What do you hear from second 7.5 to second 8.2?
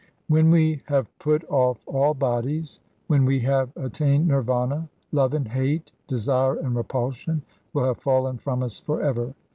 will have